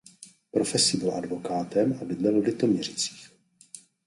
[0.51, 3.31] Profesí byl advokátem a bydlel v Litoměřicích.